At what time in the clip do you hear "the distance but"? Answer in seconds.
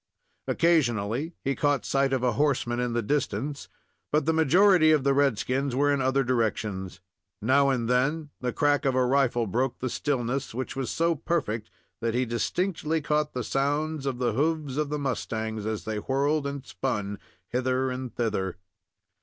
2.93-4.25